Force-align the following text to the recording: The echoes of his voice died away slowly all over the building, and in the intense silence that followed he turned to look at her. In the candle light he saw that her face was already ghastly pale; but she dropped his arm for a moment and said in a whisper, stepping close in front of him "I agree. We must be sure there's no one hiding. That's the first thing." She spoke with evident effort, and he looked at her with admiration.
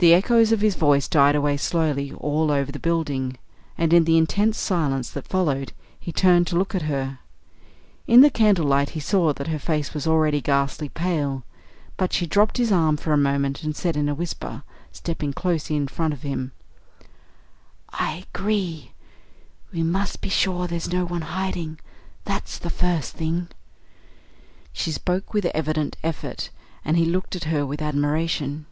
The 0.00 0.14
echoes 0.14 0.50
of 0.50 0.62
his 0.62 0.76
voice 0.76 1.06
died 1.08 1.36
away 1.36 1.58
slowly 1.58 2.10
all 2.10 2.50
over 2.50 2.72
the 2.72 2.78
building, 2.78 3.36
and 3.76 3.92
in 3.92 4.04
the 4.04 4.16
intense 4.16 4.56
silence 4.58 5.10
that 5.10 5.28
followed 5.28 5.74
he 5.98 6.10
turned 6.10 6.46
to 6.46 6.56
look 6.56 6.74
at 6.74 6.80
her. 6.88 7.18
In 8.06 8.22
the 8.22 8.30
candle 8.30 8.64
light 8.64 8.96
he 8.96 8.98
saw 9.00 9.34
that 9.34 9.48
her 9.48 9.58
face 9.58 9.92
was 9.92 10.06
already 10.06 10.40
ghastly 10.40 10.88
pale; 10.88 11.44
but 11.98 12.14
she 12.14 12.26
dropped 12.26 12.56
his 12.56 12.72
arm 12.72 12.96
for 12.96 13.12
a 13.12 13.18
moment 13.18 13.62
and 13.62 13.76
said 13.76 13.94
in 13.94 14.08
a 14.08 14.14
whisper, 14.14 14.62
stepping 14.90 15.34
close 15.34 15.70
in 15.70 15.86
front 15.86 16.14
of 16.14 16.22
him 16.22 16.52
"I 17.92 18.24
agree. 18.32 18.92
We 19.70 19.82
must 19.82 20.22
be 20.22 20.30
sure 20.30 20.66
there's 20.66 20.90
no 20.90 21.04
one 21.04 21.20
hiding. 21.36 21.78
That's 22.24 22.56
the 22.58 22.70
first 22.70 23.12
thing." 23.16 23.48
She 24.72 24.92
spoke 24.92 25.34
with 25.34 25.44
evident 25.44 25.98
effort, 26.02 26.48
and 26.86 26.96
he 26.96 27.04
looked 27.04 27.36
at 27.36 27.44
her 27.52 27.66
with 27.66 27.82
admiration. 27.82 28.64